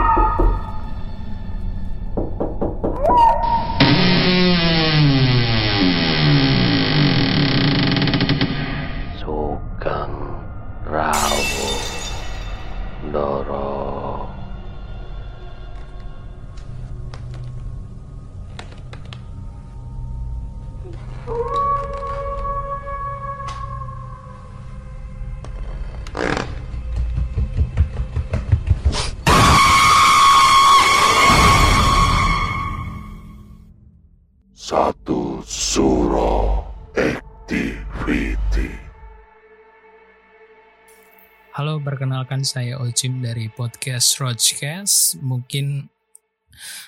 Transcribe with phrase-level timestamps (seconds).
[42.41, 45.21] perkenalkan saya Ocim dari podcast Roachcast.
[45.21, 45.85] Mungkin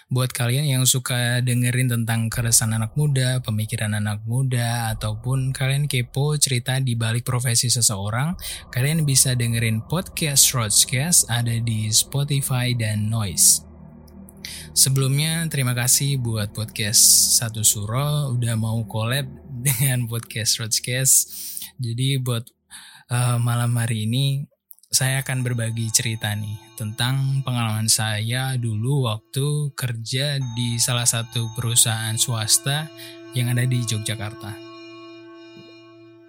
[0.10, 6.34] buat kalian yang suka dengerin tentang keresahan anak muda, pemikiran anak muda, ataupun kalian kepo
[6.42, 8.34] cerita di balik profesi seseorang,
[8.74, 13.66] kalian bisa dengerin podcast Roachcast ada di Spotify dan Noise.
[14.74, 19.30] Sebelumnya terima kasih buat podcast Satu Suro udah mau collab
[19.66, 21.30] dengan podcast Roachcast.
[21.78, 22.50] Jadi buat
[23.14, 24.53] uh, malam hari ini
[24.94, 32.14] saya akan berbagi cerita nih tentang pengalaman saya dulu waktu kerja di salah satu perusahaan
[32.14, 32.94] swasta
[33.34, 34.54] yang ada di Yogyakarta.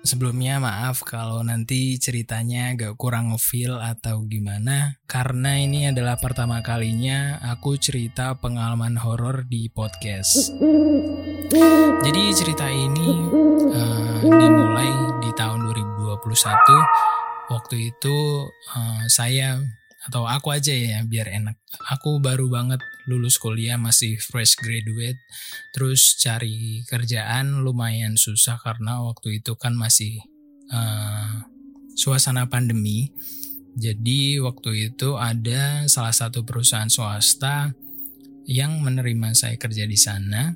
[0.01, 7.41] Sebelumnya maaf kalau nanti ceritanya agak kurang ngefeel atau gimana karena ini adalah pertama kalinya
[7.45, 10.57] aku cerita pengalaman horor di podcast.
[12.01, 13.29] Jadi cerita ini
[13.77, 17.14] uh, dimulai di tahun 2021
[17.53, 19.61] waktu itu uh, saya
[20.05, 21.57] atau aku aja ya biar enak.
[21.97, 25.17] Aku baru banget lulus kuliah masih fresh graduate.
[25.73, 30.21] Terus cari kerjaan lumayan susah karena waktu itu kan masih
[30.69, 31.49] uh,
[31.97, 33.17] suasana pandemi.
[33.75, 37.75] Jadi waktu itu ada salah satu perusahaan swasta
[38.45, 40.53] yang menerima saya kerja di sana.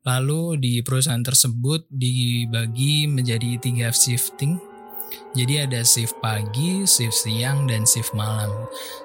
[0.00, 4.69] Lalu di perusahaan tersebut dibagi menjadi tiga shifting
[5.30, 8.50] jadi ada shift pagi, shift siang, dan shift malam.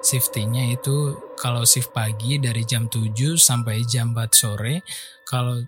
[0.02, 4.82] Shiftingnya itu kalau shift pagi dari jam 7 sampai jam 4 sore.
[5.22, 5.62] Kalau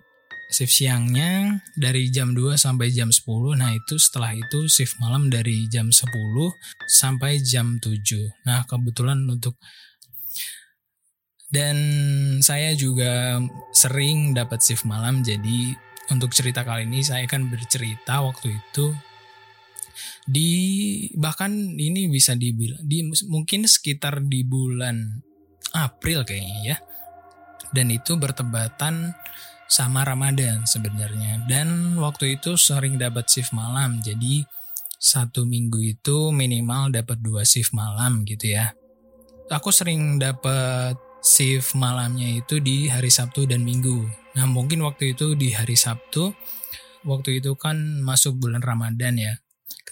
[0.51, 3.55] shift siangnya dari jam 2 sampai jam 10.
[3.55, 6.11] Nah itu setelah itu shift malam dari jam 10
[6.91, 7.95] sampai jam 7.
[8.43, 9.55] Nah kebetulan untuk
[11.49, 11.77] dan
[12.45, 13.41] saya juga
[13.73, 15.73] sering dapat shift malam jadi
[16.13, 18.93] untuk cerita kali ini saya akan bercerita waktu itu
[20.25, 20.51] di
[21.15, 25.21] bahkan ini bisa dibilang di mungkin sekitar di bulan
[25.75, 26.77] April kayaknya ya.
[27.69, 29.13] Dan itu bertepatan
[29.69, 31.45] sama Ramadan sebenarnya.
[31.45, 34.01] Dan waktu itu sering dapat shift malam.
[34.01, 34.41] Jadi
[34.97, 38.73] satu minggu itu minimal dapat dua shift malam gitu ya.
[39.53, 44.09] Aku sering dapat shift malamnya itu di hari Sabtu dan Minggu.
[44.37, 46.33] Nah mungkin waktu itu di hari Sabtu
[47.05, 49.33] waktu itu kan masuk bulan Ramadan ya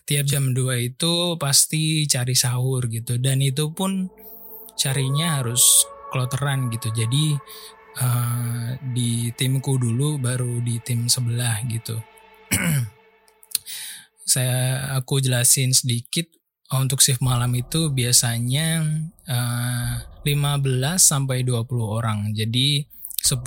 [0.08, 3.20] tiap jam 2 itu pasti cari sahur gitu.
[3.20, 4.08] Dan itu pun
[4.80, 6.88] carinya harus kloteran gitu.
[6.96, 7.36] Jadi
[8.00, 12.00] uh, di timku dulu baru di tim sebelah gitu.
[14.34, 16.32] Saya aku jelasin sedikit
[16.72, 18.84] untuk shift malam itu biasanya
[19.28, 19.94] uh,
[20.24, 20.64] 15
[21.00, 22.32] sampai 20 orang.
[22.32, 22.84] Jadi
[23.24, 23.44] 10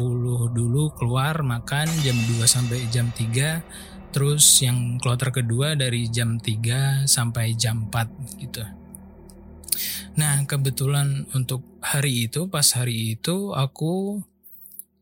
[0.53, 7.07] dulu keluar makan jam 2 sampai jam 3 Terus yang kloter kedua dari jam 3
[7.07, 8.63] sampai jam 4 gitu.
[10.19, 14.19] Nah, kebetulan untuk hari itu, pas hari itu aku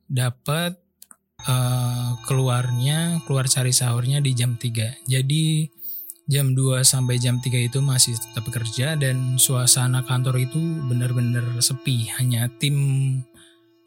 [0.08, 0.76] dapat
[1.49, 5.08] eh, keluarnya, keluar cari sahurnya di jam 3.
[5.08, 5.69] Jadi
[6.28, 12.12] jam 2 sampai jam 3 itu masih tetap bekerja dan suasana kantor itu benar-benar sepi.
[12.20, 12.76] Hanya tim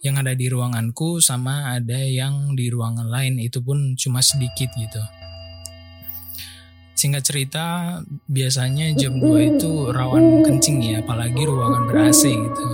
[0.01, 5.01] yang ada di ruanganku sama ada yang di ruangan lain itu pun cuma sedikit gitu.
[6.97, 7.65] Singkat cerita,
[8.29, 12.65] biasanya jam 2 itu rawan kencing ya, apalagi ruangan ber-AC gitu.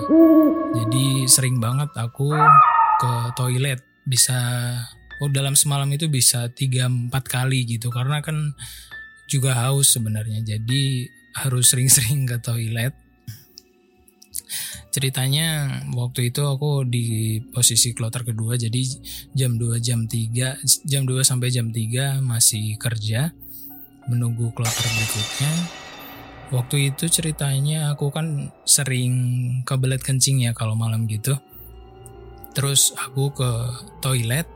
[0.75, 2.35] Jadi sering banget aku
[2.99, 4.35] ke toilet bisa
[5.23, 8.51] oh dalam semalam itu bisa 3 4 kali gitu karena kan
[9.31, 10.43] juga haus sebenarnya.
[10.43, 11.07] Jadi
[11.43, 13.06] harus sering-sering ke toilet.
[14.87, 18.81] Ceritanya waktu itu aku di posisi kloter kedua jadi
[19.35, 23.35] jam 2 jam 3 jam 2 sampai jam 3 masih kerja
[24.07, 25.51] menunggu kloter berikutnya.
[26.47, 29.13] Waktu itu ceritanya aku kan sering
[29.67, 31.35] kebelet kencing ya kalau malam gitu.
[32.55, 33.51] Terus aku ke
[33.99, 34.47] toilet.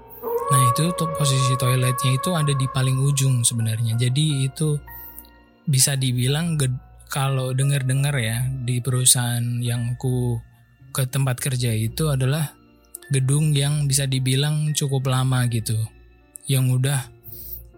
[0.51, 3.99] Nah itu tuh posisi toiletnya itu ada di paling ujung sebenarnya.
[3.99, 4.79] Jadi itu
[5.67, 6.55] bisa dibilang
[7.11, 10.39] kalau dengar-dengar ya di perusahaan yang ku
[10.95, 12.55] ke tempat kerja itu adalah
[13.11, 15.75] gedung yang bisa dibilang cukup lama gitu.
[16.47, 16.99] Yang udah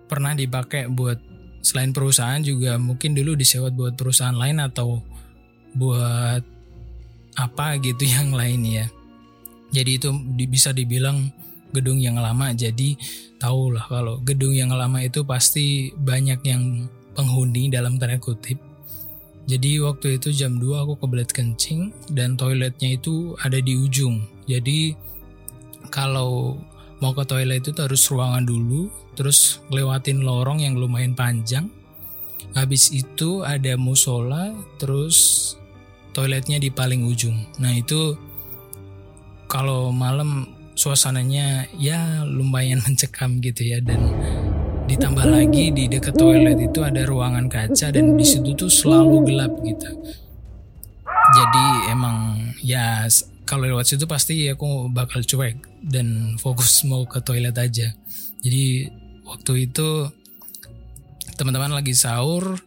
[0.06, 1.18] pernah dipakai buat
[1.66, 5.02] selain perusahaan juga mungkin dulu disewa buat perusahaan lain atau
[5.74, 6.46] buat
[7.34, 8.86] apa gitu yang lain ya.
[9.74, 10.14] Jadi itu
[10.46, 11.34] bisa dibilang
[11.74, 12.54] gedung yang lama.
[12.54, 12.94] Jadi
[13.42, 16.86] tahu lah kalau gedung yang lama itu pasti banyak yang
[17.18, 18.73] penghuni dalam tanda kutip.
[19.44, 24.24] Jadi waktu itu jam 2 aku kebelet kencing dan toiletnya itu ada di ujung.
[24.48, 24.96] Jadi
[25.92, 26.56] kalau
[27.04, 28.88] mau ke toilet itu harus ruangan dulu,
[29.20, 31.68] terus lewatin lorong yang lumayan panjang.
[32.56, 35.52] Habis itu ada musola, terus
[36.16, 37.36] toiletnya di paling ujung.
[37.60, 38.16] Nah itu
[39.52, 44.02] kalau malam suasananya ya lumayan mencekam gitu ya dan
[44.84, 49.54] ditambah lagi di dekat toilet itu ada ruangan kaca dan di situ tuh selalu gelap
[49.64, 49.90] gitu.
[51.34, 53.08] Jadi emang ya
[53.48, 57.96] kalau lewat situ pasti aku bakal cuek dan fokus mau ke toilet aja.
[58.44, 58.92] Jadi
[59.24, 60.12] waktu itu
[61.40, 62.60] teman-teman lagi sahur,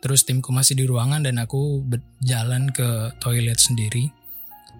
[0.00, 4.10] terus timku masih di ruangan dan aku berjalan ke toilet sendiri.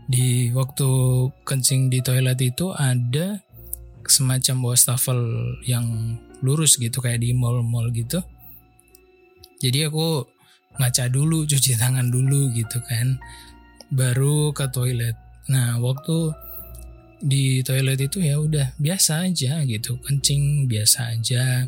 [0.07, 0.87] Di waktu
[1.43, 3.43] kencing di toilet itu ada
[4.07, 5.19] semacam wastafel
[5.67, 8.21] yang lurus gitu kayak di mall-mall gitu.
[9.61, 10.25] Jadi aku
[10.77, 13.17] ngaca dulu, cuci tangan dulu gitu kan.
[13.89, 15.15] Baru ke toilet.
[15.47, 16.35] Nah, waktu
[17.23, 21.65] di toilet itu ya udah biasa aja gitu, kencing biasa aja.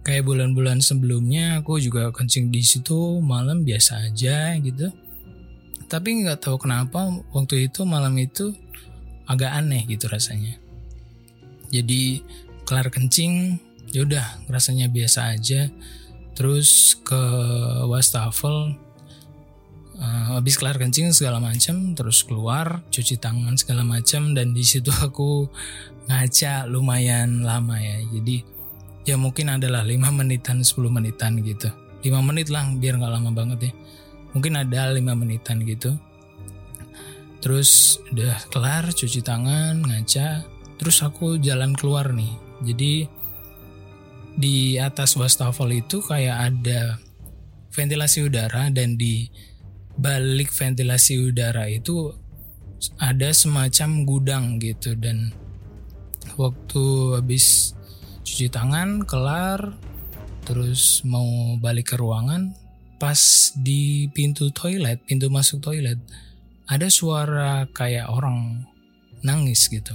[0.00, 4.90] Kayak bulan-bulan sebelumnya aku juga kencing di situ malam biasa aja gitu.
[5.86, 8.54] Tapi nggak tahu kenapa waktu itu malam itu
[9.30, 10.58] agak aneh gitu rasanya.
[11.70, 12.24] Jadi
[12.66, 15.70] kelar kencing, ya udah rasanya biasa aja.
[16.34, 17.22] Terus ke
[17.90, 18.78] wastafel,
[19.98, 24.88] eh, habis kelar kencing segala macam, terus keluar cuci tangan segala macam dan di situ
[25.06, 25.50] aku
[26.08, 28.00] ngaca lumayan lama ya.
[28.08, 28.42] Jadi
[29.04, 31.68] ya mungkin adalah 5 menitan 10 menitan gitu.
[32.00, 33.72] 5 menit lah biar nggak lama banget ya.
[34.32, 35.98] Mungkin ada 5 menitan gitu.
[37.40, 40.44] Terus udah kelar cuci tangan, ngaca,
[40.76, 42.32] terus aku jalan keluar nih.
[42.60, 43.19] Jadi
[44.40, 46.96] di atas wastafel itu kayak ada
[47.70, 49.28] ventilasi udara dan di
[50.00, 52.08] balik ventilasi udara itu
[52.96, 54.96] ada semacam gudang gitu.
[54.96, 55.30] Dan
[56.40, 56.84] waktu
[57.20, 57.76] habis
[58.24, 59.76] cuci tangan kelar
[60.48, 62.56] terus mau balik ke ruangan
[63.00, 65.96] pas di pintu toilet pintu masuk toilet
[66.68, 68.64] ada suara kayak orang
[69.24, 69.92] nangis gitu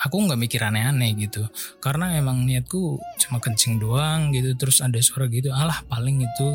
[0.00, 1.44] aku nggak mikir aneh-aneh gitu.
[1.80, 5.52] Karena emang niatku cuma kencing doang gitu terus ada suara gitu.
[5.52, 6.48] Alah paling itu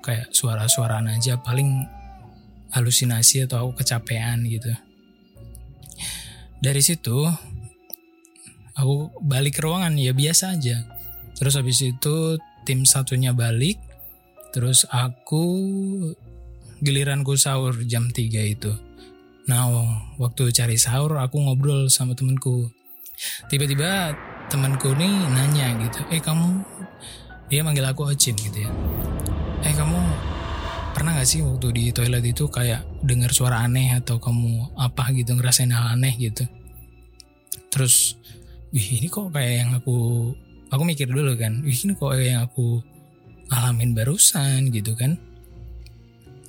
[0.00, 1.86] kayak suara-suara aja paling
[2.74, 4.70] halusinasi atau aku kecapean gitu.
[6.60, 7.26] Dari situ
[8.76, 10.82] aku balik ke ruangan ya biasa aja.
[11.38, 12.36] Terus habis itu
[12.68, 13.80] tim satunya balik
[14.50, 15.46] terus aku
[16.82, 18.18] giliranku sahur jam 3
[18.50, 18.72] itu
[19.50, 19.66] Nah,
[20.14, 22.70] waktu cari sahur aku ngobrol sama temenku.
[23.50, 24.14] Tiba-tiba
[24.46, 26.62] temanku nih nanya gitu, eh kamu,
[27.50, 28.70] dia manggil aku Ocin gitu ya.
[29.66, 29.98] Eh kamu
[30.94, 35.34] pernah gak sih waktu di toilet itu kayak dengar suara aneh atau kamu apa gitu
[35.34, 36.46] ngerasain hal aneh gitu?
[37.74, 38.14] Terus,
[38.70, 40.30] wih ini kok kayak yang aku
[40.70, 42.78] aku mikir dulu kan "Ih, ini kok yang aku
[43.50, 45.18] alamin barusan gitu kan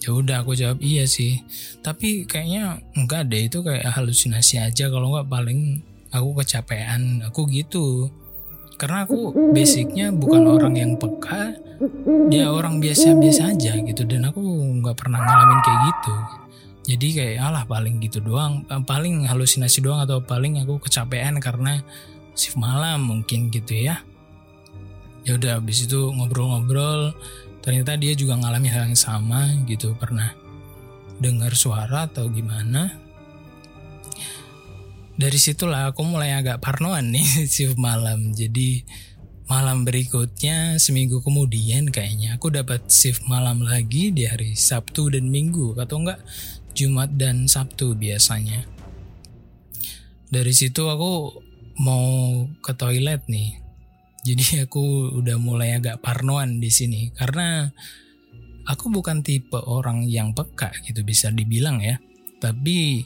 [0.01, 1.45] ya udah aku jawab iya sih.
[1.85, 4.89] Tapi kayaknya enggak deh itu kayak halusinasi aja.
[4.89, 7.21] Kalau nggak paling aku kecapean.
[7.29, 8.09] Aku gitu.
[8.81, 11.53] Karena aku basicnya bukan orang yang peka.
[12.33, 14.01] Dia orang biasa-biasa aja gitu.
[14.09, 14.41] Dan aku
[14.81, 16.15] nggak pernah ngalamin kayak gitu.
[16.81, 18.65] Jadi kayak alah paling gitu doang.
[18.65, 21.85] Eh, paling halusinasi doang atau paling aku kecapean karena
[22.33, 24.01] shift malam mungkin gitu ya.
[25.21, 27.13] Ya udah habis itu ngobrol-ngobrol
[27.61, 29.93] ternyata dia juga ngalami hal yang sama gitu.
[29.95, 30.33] Pernah
[31.21, 32.97] dengar suara atau gimana?
[35.21, 38.33] Dari situlah aku mulai agak parnoan nih shift malam.
[38.33, 38.81] Jadi
[39.45, 45.77] malam berikutnya seminggu kemudian kayaknya aku dapat shift malam lagi di hari Sabtu dan Minggu
[45.77, 46.23] atau enggak
[46.73, 48.65] Jumat dan Sabtu biasanya.
[50.31, 51.37] Dari situ aku
[51.77, 53.60] mau ke toilet nih
[54.21, 57.09] jadi aku udah mulai agak parnoan di sini.
[57.13, 57.65] Karena
[58.69, 61.97] aku bukan tipe orang yang peka gitu bisa dibilang ya.
[62.37, 63.01] Tapi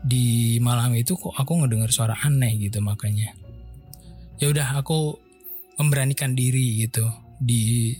[0.00, 3.34] di malam itu kok aku ngedengar suara aneh gitu makanya.
[4.38, 5.18] Ya udah aku
[5.82, 7.04] memberanikan diri gitu
[7.42, 7.94] di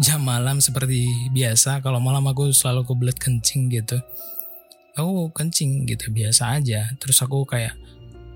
[0.00, 1.84] jam malam seperti biasa.
[1.84, 4.00] Kalau malam aku selalu kebelet kencing gitu.
[4.96, 6.88] Aku kencing gitu biasa aja.
[6.96, 7.76] Terus aku kayak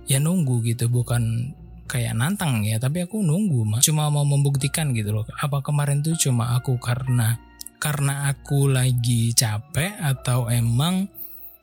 [0.04, 1.54] ya nunggu gitu bukan
[1.90, 6.14] kayak nantang ya tapi aku nunggu mah cuma mau membuktikan gitu loh apa kemarin tuh
[6.14, 11.08] cuma aku karena karena aku lagi capek atau emang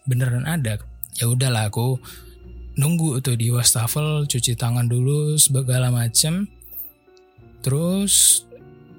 [0.09, 0.81] beneran ada?
[1.13, 2.01] Ya udahlah aku
[2.73, 6.49] nunggu tuh di wastafel cuci tangan dulu segala macem.
[7.61, 8.43] Terus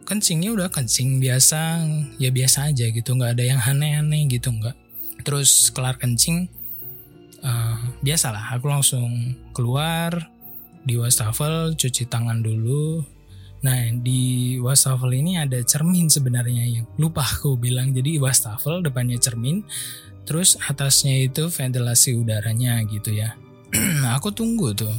[0.06, 1.84] kencingnya udah kencing biasa
[2.16, 4.78] ya biasa aja gitu nggak ada yang aneh-aneh gitu nggak.
[5.26, 6.46] Terus kelar kencing
[7.42, 10.30] eh, biasalah aku langsung keluar
[10.88, 13.04] di wastafel cuci tangan dulu.
[13.60, 17.92] Nah di wastafel ini ada cermin sebenarnya yang lupa aku bilang.
[17.92, 19.60] Jadi wastafel depannya cermin
[20.24, 23.36] terus atasnya itu ventilasi udaranya gitu ya.
[24.16, 24.92] Aku tunggu tuh.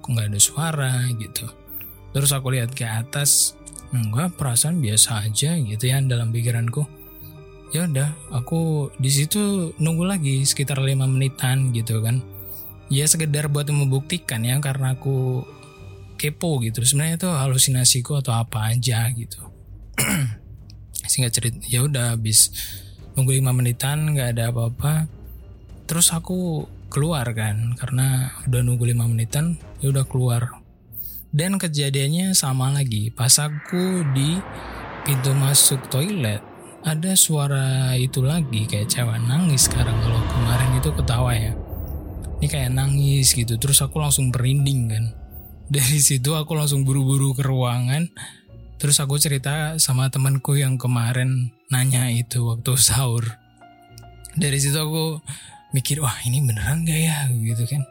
[0.00, 1.44] Kok nggak ada suara gitu.
[2.16, 3.52] Terus aku lihat ke atas.
[3.92, 6.88] Enggak perasaan biasa aja gitu ya dalam pikiranku.
[7.74, 12.22] Ya udah aku di situ nunggu lagi sekitar lima menitan gitu kan
[12.92, 15.42] ya sekedar buat membuktikan ya karena aku
[16.16, 16.82] kepo gitu.
[16.82, 19.40] Sebenarnya itu halusinasiku atau apa aja gitu.
[21.10, 22.50] Singkat cerita ya udah habis
[23.14, 25.06] nunggu lima menitan nggak ada apa-apa.
[25.86, 30.62] Terus aku keluar kan karena udah nunggu lima menitan ya udah keluar.
[31.36, 33.12] Dan kejadiannya sama lagi.
[33.12, 34.40] Pas aku di
[35.04, 36.42] pintu masuk toilet
[36.86, 41.50] ada suara itu lagi kayak cewek nangis sekarang kalau kemarin itu ketawa ya
[42.40, 43.56] ini kayak nangis gitu.
[43.56, 45.04] Terus aku langsung merinding kan.
[45.66, 48.06] Dari situ aku langsung buru-buru ke ruangan.
[48.76, 53.24] Terus aku cerita sama temanku yang kemarin nanya itu waktu sahur.
[54.36, 55.24] Dari situ aku
[55.72, 57.18] mikir wah ini beneran gak ya?
[57.32, 57.82] Gitu kan.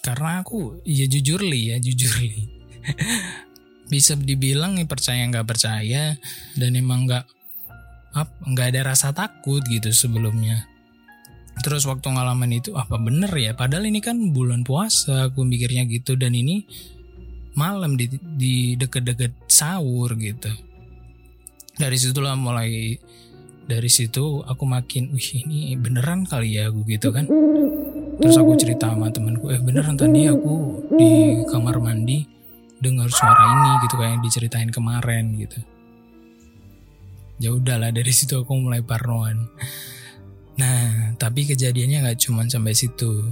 [0.00, 2.48] Karena aku ya jujur li ya jujur li.
[3.92, 6.14] Bisa dibilang nih percaya nggak percaya
[6.54, 7.26] dan emang nggak
[8.46, 10.69] nggak ada rasa takut gitu sebelumnya
[11.60, 13.52] terus waktu ngalamin itu apa bener ya?
[13.54, 16.16] Padahal ini kan bulan puasa aku mikirnya gitu.
[16.16, 16.64] Dan ini
[17.54, 20.50] malam di, di deket-deket sahur gitu.
[21.76, 22.98] Dari situlah mulai
[23.70, 27.30] dari situ aku makin wih ini beneran kali ya aku gitu kan.
[28.20, 32.26] Terus aku cerita sama temanku eh beneran tadi aku di kamar mandi
[32.80, 35.60] dengar suara ini gitu kayak yang diceritain kemarin gitu.
[37.40, 39.48] Ya udahlah dari situ aku mulai parnoan
[40.60, 43.24] nah tapi kejadiannya nggak cuma sampai situ.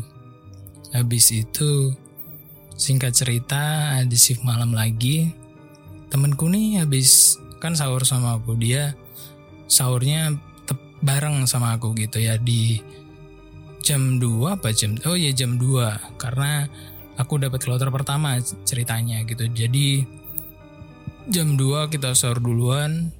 [0.97, 1.93] Habis itu
[2.73, 5.37] singkat cerita ada shift malam lagi.
[6.09, 8.97] Temenku nih habis kan sahur sama aku dia
[9.69, 10.33] sahurnya
[10.65, 12.81] tep- bareng sama aku gitu ya di
[13.85, 16.65] jam 2 apa jam oh ya jam 2 karena
[17.19, 19.51] aku dapat kloter pertama ceritanya gitu.
[19.51, 20.07] Jadi
[21.29, 23.13] jam 2 kita sahur duluan.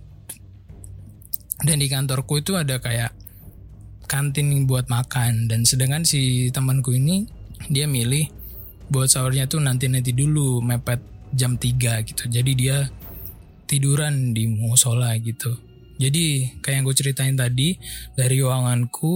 [1.59, 3.18] Dan di kantorku itu ada kayak
[4.09, 5.47] kantin buat makan.
[5.47, 7.29] Dan sedangkan si temanku ini
[7.69, 8.33] dia milih
[8.89, 11.05] buat sahurnya tuh nanti-nanti dulu mepet
[11.37, 12.25] jam 3 gitu.
[12.27, 12.89] Jadi dia
[13.69, 15.53] tiduran di musola gitu.
[15.99, 17.77] Jadi kayak yang gue ceritain tadi
[18.15, 19.15] dari ruanganku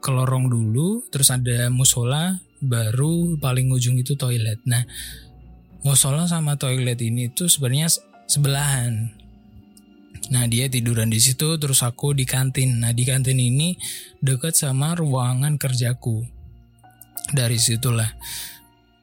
[0.00, 4.58] ke lorong dulu terus ada musola baru paling ujung itu toilet.
[4.64, 4.82] Nah
[5.84, 9.12] musola sama toilet ini tuh sebenarnya se- sebelahan
[10.32, 12.80] Nah dia tiduran di situ terus aku di kantin.
[12.80, 13.76] Nah di kantin ini
[14.24, 16.24] dekat sama ruangan kerjaku.
[17.34, 18.08] Dari situlah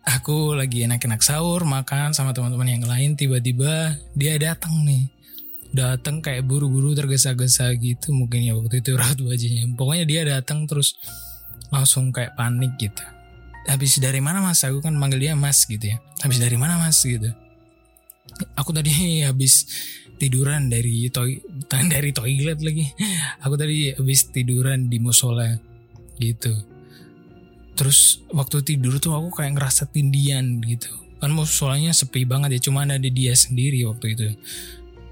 [0.02, 5.06] aku lagi enak-enak sahur makan sama teman-teman yang lain tiba-tiba dia datang nih.
[5.72, 9.70] Datang kayak buru-buru tergesa-gesa gitu mungkin ya waktu itu raut wajahnya.
[9.78, 10.98] Pokoknya dia datang terus
[11.72, 13.04] langsung kayak panik gitu.
[13.70, 14.66] Habis dari mana mas?
[14.66, 15.98] Aku kan manggil dia mas gitu ya.
[16.26, 16.98] Habis dari mana mas?
[17.00, 17.30] Gitu.
[18.58, 18.92] Aku tadi
[19.28, 19.70] habis
[20.22, 21.42] tiduran dari toy
[21.94, 22.86] dari toilet lagi.
[23.42, 25.50] Aku tadi habis tiduran di musola
[26.22, 26.54] gitu.
[27.74, 30.94] Terus waktu tidur tuh aku kayak ngerasa tindian gitu.
[31.18, 34.26] Kan musolanya sepi banget ya cuma ada dia sendiri waktu itu.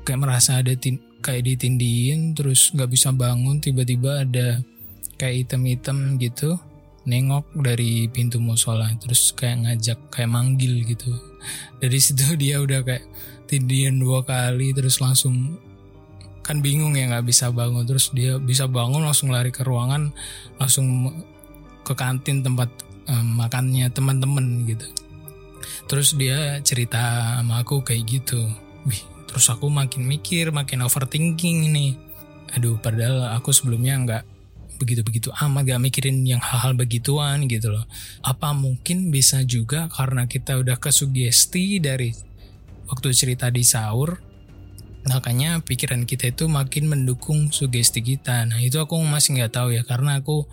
[0.05, 4.63] Kayak merasa ada tin kayak ditindiin terus nggak bisa bangun tiba-tiba ada
[5.19, 6.55] kayak item-item gitu
[7.09, 11.09] nengok dari pintu musola terus kayak ngajak kayak manggil gitu.
[11.81, 13.05] Dari situ dia udah kayak
[13.49, 15.57] tindian dua kali terus langsung
[16.45, 17.83] kan bingung ya nggak bisa bangun.
[17.89, 20.13] Terus dia bisa bangun langsung lari ke ruangan
[20.61, 21.09] langsung
[21.81, 22.69] ke kantin tempat
[23.09, 24.85] um, makannya teman-teman gitu.
[25.89, 28.45] Terus dia cerita sama aku kayak gitu.
[28.85, 31.97] Wih terus aku makin mikir makin overthinking ini.
[32.57, 34.23] Aduh padahal aku sebelumnya nggak
[34.79, 37.85] begitu-begitu amat gak mikirin yang hal-hal begituan gitu loh.
[38.23, 42.15] Apa mungkin bisa juga karena kita udah kesugesti dari
[42.87, 44.29] waktu cerita di sahur
[45.07, 48.43] makanya pikiran kita itu makin mendukung sugesti kita.
[48.49, 50.45] Nah itu aku masih nggak tahu ya karena aku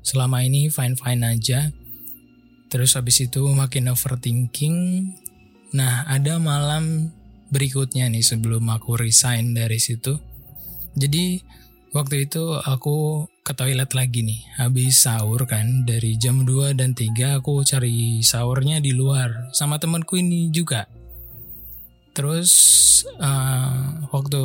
[0.00, 1.70] selama ini fine fine aja.
[2.70, 4.76] Terus habis itu makin overthinking.
[5.76, 7.12] Nah ada malam
[7.50, 10.16] berikutnya nih sebelum aku resign dari situ.
[10.94, 11.42] Jadi
[11.90, 14.40] waktu itu aku ke toilet lagi nih.
[14.62, 20.18] Habis sahur kan dari jam 2 dan 3 aku cari sahurnya di luar sama temanku
[20.18, 20.86] ini juga.
[22.14, 22.50] Terus
[23.18, 24.42] uh, waktu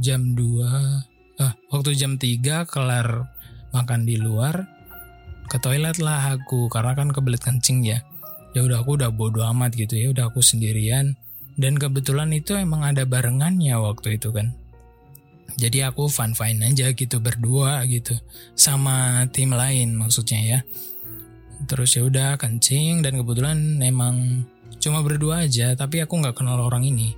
[0.00, 1.00] jam 2 uh,
[1.40, 3.28] eh, waktu jam 3 kelar
[3.70, 4.66] makan di luar
[5.50, 8.00] ke toilet lah aku karena kan kebelet kencing ya.
[8.50, 11.14] Ya udah aku udah bodo amat gitu ya, udah aku sendirian
[11.54, 14.59] dan kebetulan itu emang ada barengannya waktu itu kan.
[15.56, 18.14] Jadi aku fun fine aja gitu berdua gitu
[18.54, 20.58] sama tim lain maksudnya ya.
[21.66, 24.46] Terus ya udah kencing dan kebetulan emang
[24.80, 27.14] cuma berdua aja tapi aku nggak kenal orang ini.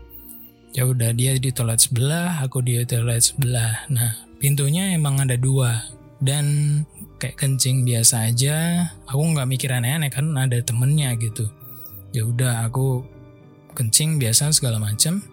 [0.72, 3.86] Ya udah dia di toilet sebelah, aku di toilet sebelah.
[3.92, 5.84] Nah pintunya emang ada dua
[6.22, 6.46] dan
[7.20, 8.88] kayak kencing biasa aja.
[9.06, 11.46] Aku nggak mikir aneh-aneh kan ada temennya gitu.
[12.12, 13.04] Ya udah aku
[13.72, 15.24] kencing biasa segala macam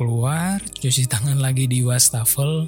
[0.00, 2.64] keluar cuci tangan lagi di wastafel.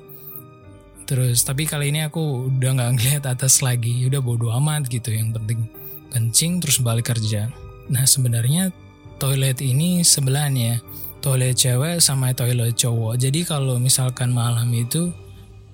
[1.09, 4.05] Terus tapi kali ini aku udah nggak ngeliat atas lagi.
[4.05, 5.65] Udah bodo amat gitu yang penting
[6.13, 7.49] kencing terus balik kerja.
[7.89, 8.69] Nah sebenarnya
[9.17, 10.85] toilet ini sebelahnya
[11.25, 13.17] toilet cewek sama toilet cowok.
[13.17, 15.09] Jadi kalau misalkan malam itu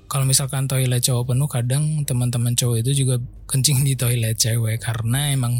[0.06, 3.18] kalau misalkan toilet cowok penuh kadang teman-teman cowok itu juga
[3.50, 4.78] kencing di toilet cewek.
[4.78, 5.58] Karena emang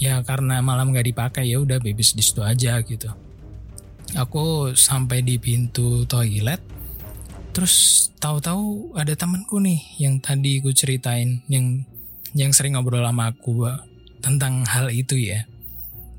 [0.00, 3.23] ya karena malam gak dipakai ya udah bebas di situ aja gitu
[4.14, 6.62] aku sampai di pintu toilet
[7.54, 11.86] terus tahu-tahu ada temanku nih yang tadi aku ceritain yang
[12.34, 13.70] yang sering ngobrol sama aku
[14.18, 15.46] tentang hal itu ya.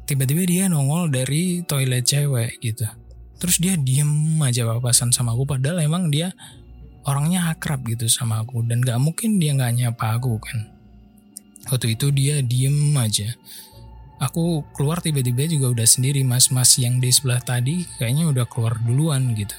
[0.08, 2.88] Tiba-tiba dia nongol dari toilet cewek gitu.
[3.36, 6.32] Terus dia diem aja papasan sama aku padahal emang dia
[7.04, 10.72] orangnya akrab gitu sama aku dan gak mungkin dia gak nyapa aku kan.
[11.68, 13.36] Waktu itu dia diem aja
[14.20, 19.36] aku keluar tiba-tiba juga udah sendiri mas-mas yang di sebelah tadi kayaknya udah keluar duluan
[19.36, 19.56] gitu.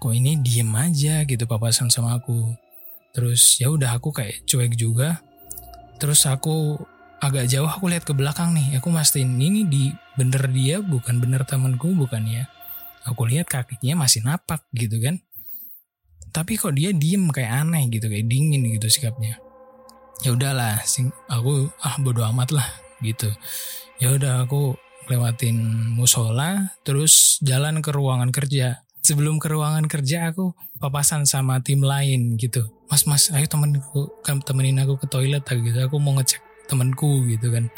[0.00, 2.52] Kok ini diem aja gitu papasan sama aku.
[3.14, 5.22] Terus ya udah aku kayak cuek juga.
[5.96, 6.76] Terus aku
[7.22, 8.76] agak jauh aku lihat ke belakang nih.
[8.82, 12.44] Aku mastiin ini di bener dia bukan bener temanku bukan ya.
[13.08, 15.22] Aku lihat kakinya masih napak gitu kan.
[16.34, 19.38] Tapi kok dia diem kayak aneh gitu kayak dingin gitu sikapnya.
[20.26, 23.28] Ya udahlah sing aku ah bodo amat lah gitu.
[24.00, 24.74] Ya udah aku
[25.08, 25.56] lewatin
[25.94, 28.82] musola terus jalan ke ruangan kerja.
[29.04, 32.64] Sebelum ke ruangan kerja aku papasan sama tim lain gitu.
[32.88, 35.78] Mas mas ayo temenku temenin aku ke toilet gitu.
[35.84, 36.40] Aku mau ngecek
[36.72, 37.68] temenku gitu kan.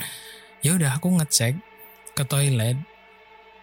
[0.62, 1.58] Ya udah aku ngecek
[2.14, 2.78] ke toilet.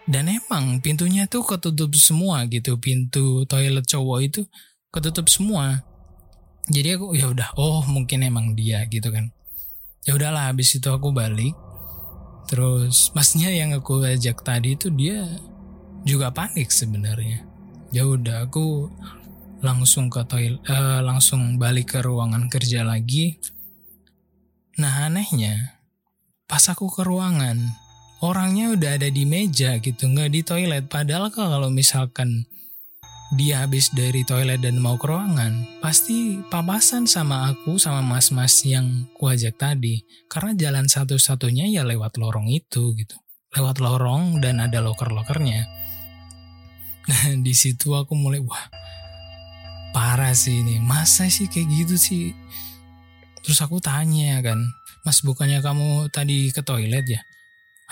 [0.04, 2.76] Dan emang pintunya tuh ketutup semua gitu.
[2.76, 4.44] Pintu toilet cowok itu
[4.92, 5.80] ketutup semua.
[6.68, 9.33] Jadi aku ya udah oh mungkin emang dia gitu kan
[10.04, 11.56] ya udahlah habis itu aku balik.
[12.44, 15.24] Terus masnya yang aku ajak tadi itu dia
[16.04, 17.44] juga panik sebenarnya.
[17.88, 18.92] Ya udah aku
[19.64, 23.40] langsung ke toilet uh, langsung balik ke ruangan kerja lagi.
[24.76, 25.80] Nah anehnya
[26.44, 27.56] pas aku ke ruangan
[28.20, 30.84] orangnya udah ada di meja gitu nggak di toilet.
[30.92, 32.44] Padahal kalau misalkan
[33.32, 39.08] dia habis dari toilet dan mau ke ruangan, pasti papasan sama aku sama mas-mas yang
[39.16, 40.04] kuajak tadi.
[40.28, 43.16] Karena jalan satu-satunya ya lewat lorong itu gitu.
[43.56, 45.64] Lewat lorong dan ada loker-lokernya.
[47.08, 48.68] Nah, di situ aku mulai wah
[49.96, 50.76] parah sih ini.
[50.84, 52.36] Masa sih kayak gitu sih?
[53.40, 54.60] Terus aku tanya kan,
[55.04, 57.20] Mas bukannya kamu tadi ke toilet ya?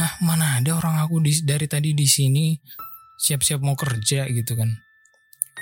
[0.00, 2.56] Ah mana ada orang aku dari tadi di sini
[3.20, 4.91] siap-siap mau kerja gitu kan.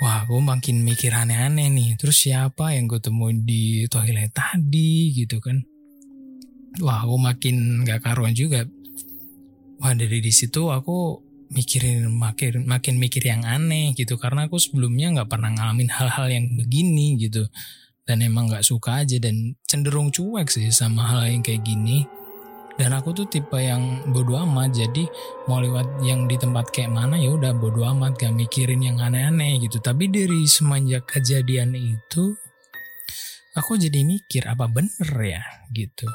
[0.01, 1.89] Wah gue makin mikir aneh-aneh nih.
[2.01, 5.61] Terus siapa yang gue temuin di toilet tadi gitu kan.
[6.81, 8.65] Wah aku makin gak karuan juga.
[9.77, 15.11] Wah dari di situ aku mikirin makin makin mikir yang aneh gitu karena aku sebelumnya
[15.19, 17.43] nggak pernah ngalamin hal-hal yang begini gitu
[18.07, 22.07] dan emang nggak suka aja dan cenderung cuek sih sama hal yang kayak gini
[22.79, 25.03] dan aku tuh tipe yang bodoh amat jadi
[25.47, 29.59] mau lewat yang di tempat kayak mana ya udah bodoh amat gak mikirin yang aneh-aneh
[29.59, 29.83] gitu.
[29.83, 32.35] Tapi dari semenjak kejadian itu
[33.57, 35.43] aku jadi mikir apa bener ya
[35.75, 36.07] gitu.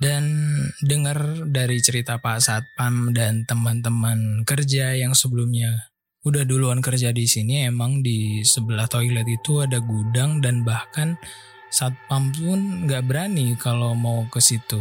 [0.00, 5.92] Dan dengar dari cerita Pak Satpam dan teman-teman kerja yang sebelumnya
[6.24, 11.16] udah duluan kerja di sini emang di sebelah toilet itu ada gudang dan bahkan
[11.68, 14.80] Satpam pun nggak berani kalau mau ke situ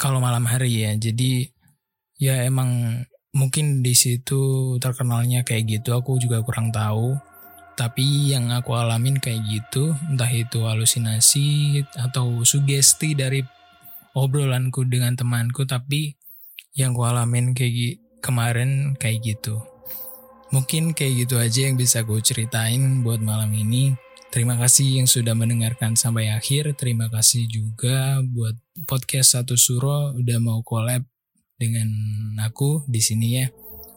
[0.00, 0.96] kalau malam hari ya.
[0.96, 1.52] Jadi
[2.16, 3.04] ya emang
[3.36, 7.20] mungkin di situ terkenalnya kayak gitu aku juga kurang tahu.
[7.76, 13.44] Tapi yang aku alamin kayak gitu entah itu halusinasi atau sugesti dari
[14.16, 16.16] obrolanku dengan temanku tapi
[16.76, 19.60] yang ku alamin kayak kemarin kayak gitu.
[20.50, 23.94] Mungkin kayak gitu aja yang bisa gue ceritain buat malam ini.
[24.30, 26.74] Terima kasih yang sudah mendengarkan sampai akhir.
[26.78, 31.04] Terima kasih juga buat podcast satu suro udah mau collab
[31.60, 31.88] dengan
[32.40, 33.46] aku di sini ya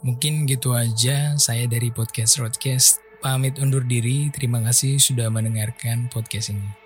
[0.03, 6.51] mungkin gitu aja saya dari podcast Roadcast pamit undur diri terima kasih sudah mendengarkan podcast
[6.51, 6.83] ini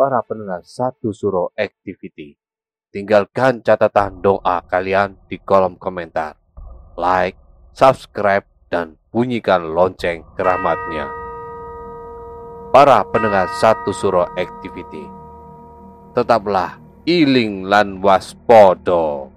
[0.00, 2.32] para pendengar satu suro activity.
[2.88, 6.40] Tinggalkan catatan doa kalian di kolom komentar.
[6.96, 7.36] Like,
[7.76, 11.04] subscribe, dan bunyikan lonceng keramatnya.
[12.72, 15.19] Para pendengar satu suro activity.
[16.10, 19.30] Tetaplah iling lan waspodo.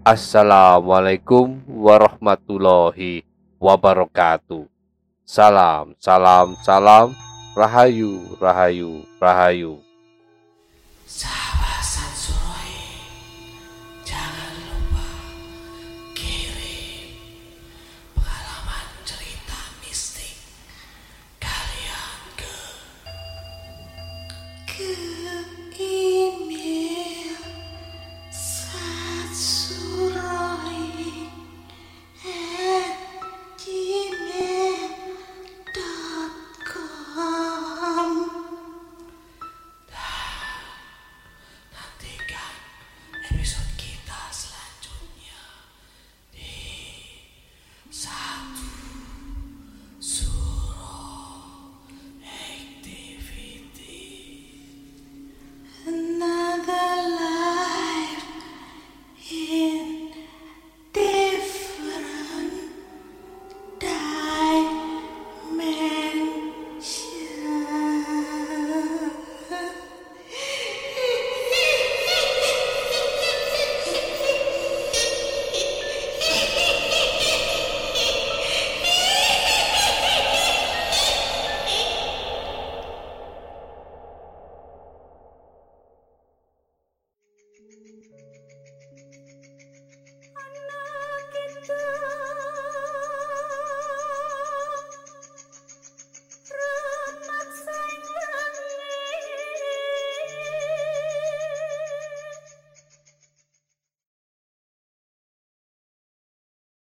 [0.00, 3.20] Assalamualaikum warahmatullahi
[3.60, 4.64] wabarakatuh.
[5.28, 7.12] Salam, salam, salam.
[7.52, 9.76] Rahayu, Rahayu, Rahayu.
[11.04, 11.65] Sahabat.